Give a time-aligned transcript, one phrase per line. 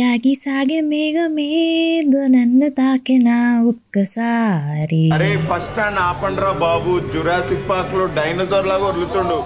[0.00, 5.10] ఆగి సాగే మేఘమేదో నన్ను తాకెనా ఒక్కసారి.
[5.14, 7.00] అరే ఫస్ట్ స్టాండ్ ఆపండ్రా బాబు.
[7.14, 9.42] జురాసిక్ పార్క్లో డైనోసార్ లాగా వదులుతుండు.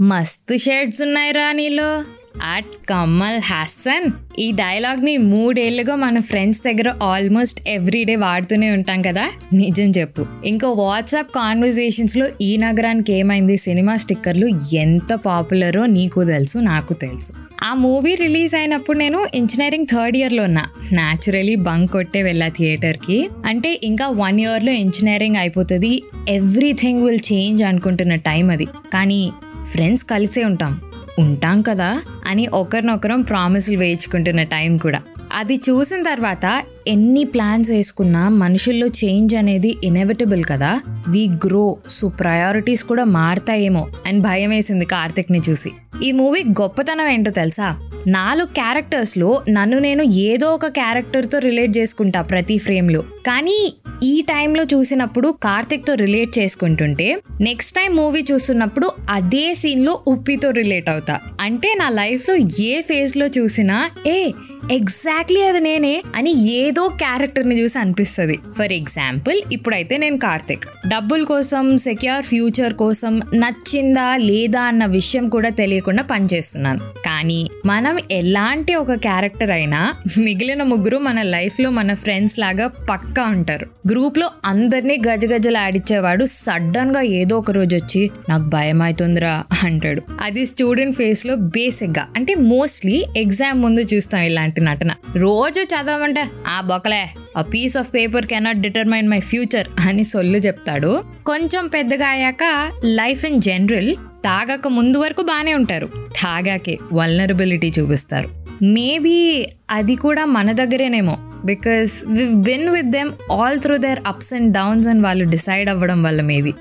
[0.00, 2.04] మస్తు షేడ్స్ ఉన్నాయిరా నీలో.
[2.42, 9.30] అట్ కమల్ హాసన్ ఈ డైలాగ్ని మూడేళ్ళుగా మన ఫ్రెండ్స్ దగ్గర ఆల్మోస్ట్ ఎవ్రీడే వాడుతూనే ఉంటాం కదా?
[9.52, 10.26] నిజం చెప్పు.
[10.44, 13.56] ఇంకా వాట్సాప్ కాన్వర్జేషన్స్లో ఈ నగరానికి ఏమైంది?
[13.56, 17.32] సినిమా స్టిక్కర్లు ఎంత పాపులరో నీకు తెలుసు నాకు తెలుసు.
[17.62, 20.66] ఆ మూవీ రిలీజ్ అయినప్పుడు నేను ఇంజనీరింగ్ థర్డ్ ఇయర్లో ఉన్నా.
[20.92, 26.02] న్యాచురలీ బంక్ కొట్టే వెళ్ళా థియేటర్కి అంటే ఇంకా వన్ ఇయర్లో ఇంజనీరింగ్ అయిపోతుంది.
[26.28, 28.64] ఎవ్రీథింగ్ విల్ చేంజ్ అనుకుంటున్న టైం అది.
[28.64, 29.32] కానీ
[29.72, 30.80] ఫ్రెండ్స్ కలిసే ఉంటాం.
[31.18, 35.02] ఉంటాం కదా అని ఒకరినొకరం ప్రామిసులు వేయించుకుంటున్న టైం కూడా.
[35.32, 40.80] అది చూసిన తర్వాత ఎన్ని ప్లాన్స్ వేసుకున్నా మనుషుల్లో చేంజ్ అనేది ఇనెవిటబుల్ కదా.
[41.08, 41.76] We grow.
[41.88, 45.70] సో ప్రయారిటీస్ కూడా మారుతాయేమో అని భయం వేసింది కార్తిక్ని చూసి.
[46.02, 47.90] ఈ మూవీ గొప్పతనం ఏంటో తెలుసా?
[48.06, 53.00] నాలుగు క్యారెక్టర్స్లో నన్ను నేను ఏదో ఒక క్యారెక్టర్తో రిలేట్ చేసుకుంటా ప్రతి ఫ్రేమ్లో.
[53.00, 60.90] కానీ ఈ టైంలో చూసినప్పుడు కార్తిక్తో రిలేట్ చేసుకుంటుంటే నెక్స్ట్ టైం మూవీ చూస్తున్నప్పుడు అదే సీన్లో ఉప్పితో రిలేట్
[60.90, 61.20] అవుతా.
[61.40, 64.30] అంటే నా లైఫ్లో ఏ ఫేజ్లో చూసినా ఏ
[64.72, 68.38] ఎగ్జాక్ట్లీ అది నేనే అని ఏదో క్యారెక్టర్ని చూసి అనిపిస్తుంది.
[68.58, 70.64] ఫర్ ఎగ్జాంపుల్ ఇప్పుడైతే నేను కార్తిక్.
[70.96, 76.78] డబ్బుల కోసం సెక్యూర్ ఫ్యూచర్ కోసం నచ్చిందా లేదా అన్న విషయం కూడా తెలియకుండా పనిచేస్తున్నాను.
[76.78, 83.66] కానీ మనం ఎలాంటి ఒక క్యారెక్టర్ అయినా మిగిలిన ముగ్గురు మన లైఫ్లో మన ఫ్రెండ్స్ లాగా పక్కా ఉంటారు.
[83.90, 90.02] గ్రూప్లో అందరినీ గజగజలు ఆడిచ్చేవాడు సడన్గా ఏదో ఒక రోజు వచ్చి నాకు భయం అవుతుందిరా అంటాడు.
[90.20, 94.90] అది స్టూడెంట్ ఫేస్లో బేసిక్గా అంటే మోస్ట్లీ ఎగ్జామ్ ముందు చూస్తాం ఇలాంటి నటన.
[95.16, 97.04] రోజు చదవమంటే ఆ బొకలే
[97.36, 101.02] ఆ piece of paper cannot determine my future అని సొల్లు చెప్తాడు.
[101.26, 105.86] కొంచెం పెద్దగా అయ్యాక లైఫ్ ఇన్ జనరల్ తాగక ముందు వరకు బాగానే ఉంటారు.
[105.96, 108.28] తాగాకే వల్నరబిలిటీ చూపిస్తారు.
[108.62, 111.18] మేబీ అది కూడా మన దగ్గరేనేమో.
[111.44, 116.02] Because we win with them all through their ups and downs అని వాళ్ళు డిసైడ్ అవ్వడం
[116.02, 116.54] వల్ల మేబీ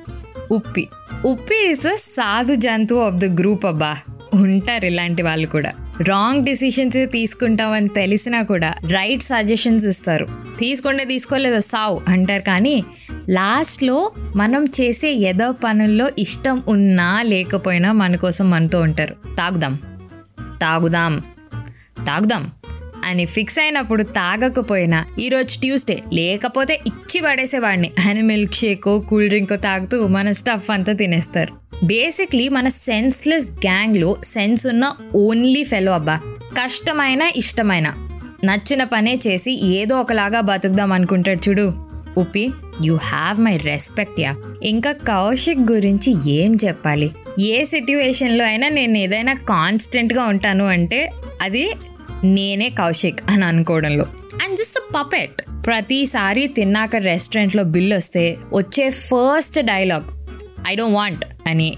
[0.51, 0.87] ఉప్పి.
[1.25, 3.97] ఉప్పి ఇస్ అ సాధు జంతువు ఆఫ్ ద గ్రూప్ అబ్బా.
[4.33, 5.71] ఉంటారు ఇలాంటి వాళ్ళు కూడా.
[6.01, 10.27] రాంగ్ డిసిషన్స్ తీసుకుంటామని తెలిసినా కూడా రైట్ సజెషన్స్ ఇస్తారు.
[10.59, 12.83] తీసుకుంటే తీసుకోలేదు సావు అంటారు కానీ
[13.29, 19.13] లాస్ట్లో మనం చేసే ఏదో పనుల్లో ఇష్టం ఉన్నా లేకపోయినా మన కోసం మనతో ఉంటారు.
[19.13, 19.75] తాగుదాం.
[20.61, 21.17] తాగుదాం.
[22.07, 22.51] తాగుదాం.
[23.05, 27.91] అని ఫిక్స్ అయినప్పుడు తాగకపోయినా ఈరోజు ట్యూస్డే లేకపోతే ఇచ్చి పడేసేవాడిని.
[28.05, 31.53] అని మిల్క్ షేకో కూల్ డ్రింకో తాగుతూ మన స్టఫ్ అంతా తినేస్తారు.
[31.85, 36.19] బేసిక్లీ మన సెన్స్లెస్ గ్యాంగ్లో సెన్స్ ఉన్న ఓన్లీ ఫెలో అబ్బా.
[36.61, 37.93] కష్టమైన ఇష్టమైన.
[38.43, 41.73] నచ్చిన పనే చేసి ఏదో ఒకలాగా బతుకుదాం అనుకుంటాడు చూడు.
[42.17, 42.51] Uppi
[42.85, 47.11] you have my respect yeah ఇంకా కౌశిక్ గురించి ఏం చెప్పాలి?
[47.39, 51.11] ఏ సిట్యువేషన్లో అయినా నేను ఏదైనా కాన్స్టెంట్గా ఉంటాను అంటే
[51.41, 51.71] అది
[52.25, 54.05] నేనే కౌశిక్ అని అనుకోవడంలో.
[54.43, 60.03] అండ్ జస్ట్ పపెట్ ప్రతిసారి తిన్నాక రెస్టారెంట్లో బిల్ వస్తే వచ్చే first dialogue
[60.67, 61.75] I don't want అని.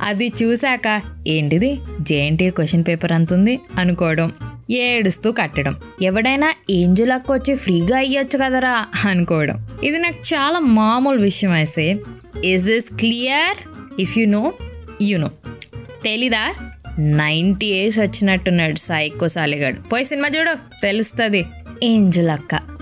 [0.00, 1.78] అది చూశాక ఏంటిది?
[2.00, 3.60] జేఎన్టీ క్వశ్చన్ పేపర్ అంతుంది?
[3.78, 4.32] అనుకోవడం.
[4.70, 5.76] ఏడుస్తూ కట్టడం.
[6.02, 8.86] ఎవడైనా ఏంజులక్క వచ్చి ఫ్రీగా అయ్యొచ్చు కదరా?
[9.04, 9.68] అనుకోవడం.
[9.84, 11.98] ఇది నాకు చాలా మామూలు విషయం అయితే
[12.44, 13.56] is this clear
[14.00, 14.52] if you know
[15.02, 15.30] you know
[16.04, 16.54] తెలీదా?
[16.98, 19.80] నైంటీ ఇయర్స్ వచ్చినట్టున్నాడు సైకో సాలిగాడు.
[19.80, 21.44] పోయి సినిమా చూడు తెలుస్తుంది.
[21.82, 22.76] ఏంజల్ అక్క.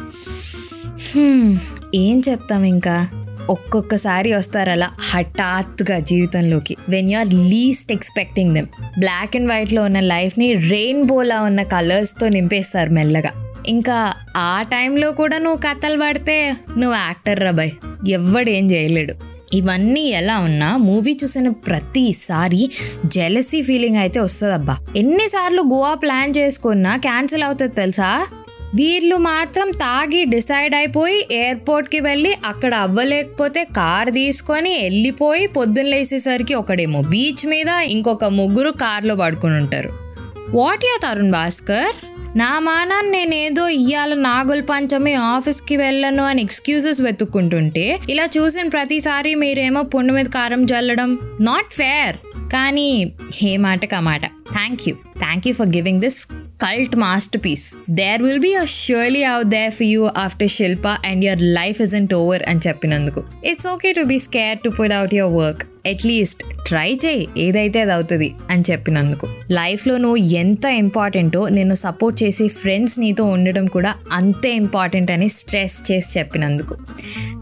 [1.95, 3.09] ఏం చెప్తాం ఇంకా?
[3.51, 6.77] ఒక్కొక్కసారి వస్తారు అలా హఠాత్తుగా జీవితంలోకి.
[6.89, 8.67] When you are least expecting them
[8.99, 13.55] black and వైట్లో ఉన్న లైఫ్ని రెయిన్బోలా ఉన్న కలర్స్తో నింపేస్తారు మెల్లగా.
[13.67, 17.71] ఇంకా ఆ టైంలో కూడా నువ్వు కథలు పడితే నువ్వు యాక్టర్ రాబాయ్
[18.09, 19.34] ఎవ్వడేం చేయలేడు.
[19.55, 22.71] ఇవన్నీ ఎలా ఉన్నా మూవీ చూసిన ప్రతిసారి
[23.07, 24.79] జెలసీ ఫీలింగ్ అయితే వస్తుందబ్బా.
[24.97, 28.27] ఎన్నిసార్లు గోవా ప్లాన్ చేసుకున్నా క్యాన్సిల్ అవుతుంది తెలుసా?
[28.75, 37.03] వీళ్ళు మాత్రం తాగి డిసైడ్ అయిపోయి ఎయిర్పోర్ట్కి వెళ్ళి అక్కడ అవ్వలేకపోతే కార్ తీసుకొని వెళ్ళిపోయి పొద్దున్న లేసేసరికి ఒకడేమో
[37.03, 40.04] బీచ్ మీద ఇంకొక ముగ్గురు కార్లో పడుకుని ఉంటారు.
[40.53, 41.93] వాట్ యా తరుణ్ భాస్కర్
[42.37, 49.83] నా మానాన్ని నేనేదో ఇయ్యాల నాగుల పంచమి ఆఫీస్కి వెళ్ళను అని ఎక్స్క్యూజెస్ వెతుక్కుంటుంటే ఇలా చూసిన ప్రతిసారి మీరేమో
[49.83, 51.19] పుండు మీద కారం జల్లడం.
[51.41, 52.17] నాట్ ఫేర్
[52.53, 53.13] కానీ
[53.43, 54.27] ఏ మాటకు ఆ మాట.
[54.27, 56.25] Thank you thank you for giving this
[56.63, 56.97] cult
[57.45, 61.83] masterpiece there will be a Shirley out there for you after Shilpa and your life
[61.83, 63.25] isn't over అని చెప్పినందుకు.
[63.45, 67.93] It's okay to be scare to put out your work at least try చేయి ఏదైతే అది
[67.93, 69.29] అవుతుంది అని చెప్పినందుకు.
[69.51, 75.93] లైఫ్లో నువ్వు ఎంత ఇంపార్టెంటో నేను సపోర్ట్ చేసి ఫ్రెండ్స్ నీతో ఉండడం కూడా అంతే ఇంపార్టెంట్ అని స్ట్రెస్
[75.93, 76.77] చేసి చెప్పినందుకు.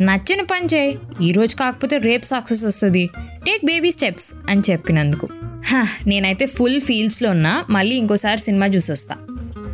[0.00, 3.06] నచ్చిన పని చేయి ఈరోజు కాకపోతే రేపు సక్సెస్ వస్తుంది.
[3.46, 5.28] టేక్ బేబీ స్టెప్స్ అని చెప్పినందుకు.
[5.66, 8.92] హా నేనైతే ఫుల్ ఫీల్స్లో ఉన్నా మళ్ళీ ఇంకోసారి సినిమా చూసి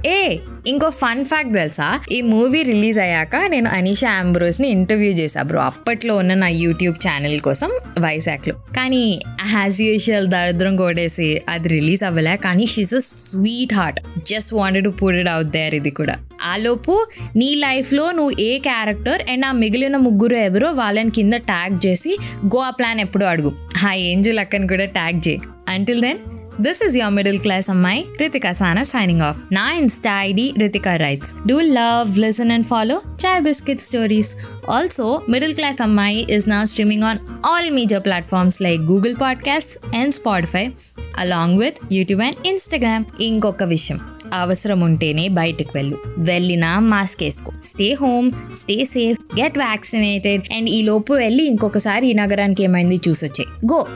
[0.08, 0.38] ఏ
[0.68, 2.00] ఇంకో ఫన్ ఫ్యాక్ట్ తెలుసా?
[2.12, 5.60] ఈ మూవీ రిలీజ్ అయ్యాక నేను అనీషా అంబ్రోస్ని ఇంటర్వ్యూ చేశా బ్రో.
[5.60, 8.54] అప్పట్లో ఉన్న నా యూట్యూబ్ ఛానల్ కోసం వైజాగ్లో.
[8.76, 9.20] కానీ
[9.54, 12.36] యాజ్ యూజువల్ దరిద్రం కొడేసి అది రిలీజ్ అవ్వలే.
[12.36, 12.98] కానీ she's a
[13.74, 14.00] sweetheart
[14.30, 16.16] just wanted to put it out there ఇది కూడా.
[16.42, 17.06] ఆలోపు
[17.36, 22.70] నీ లైఫ్లో నువ్వు ఏ క్యారెక్టర్ అండ్ ఆ మిగిలిన ముగ్గురు ఎవరో వాళ్ళని కింద ట్యాగ్ చేసి గోవా
[22.70, 23.52] ప్లాన్ ఎప్పుడు అడుగు.
[23.76, 25.40] హా ఏంజల్ అక్కని కూడా ట్యాగ్ చేయి.
[25.68, 26.18] Until then
[26.60, 31.32] this is your middle class అమ్మాయి రితిక సానా సైనింగ్ ఆఫ్ నా insta ID Ritika writes
[31.46, 34.36] do love listen and follow chai biscuit stories
[34.70, 40.14] also middle class అమ్మాయి ఇస్ నా streaming on all media platforms like Google podcast and
[40.14, 40.68] Spotify
[41.16, 44.00] along with YouTube and Instagram ఇంకొక విషయం
[44.34, 45.98] అవసరం ఉంటేనే బయటకు వెళ్ళు.
[46.18, 47.52] వెళ్ళిన mask వేసుకో.
[47.64, 53.44] Stay home stay safe get vaccinated and ఈ లోపు వెళ్ళి ఇంకొకసారి ఈ నగరానికి ఏమైంది చూసొచ్చే
[53.72, 53.86] go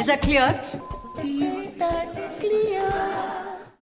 [0.00, 0.54] is clear
[1.24, 2.27] Is that